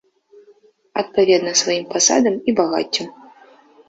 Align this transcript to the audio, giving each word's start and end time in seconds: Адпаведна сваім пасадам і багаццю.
Адпаведна 1.01 1.53
сваім 1.61 1.85
пасадам 1.91 2.35
і 2.49 2.55
багаццю. 2.61 3.05